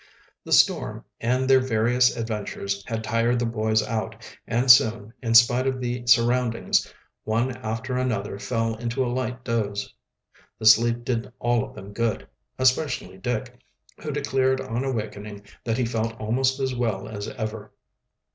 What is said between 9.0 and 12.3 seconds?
a light doze. The sleep did all of them good,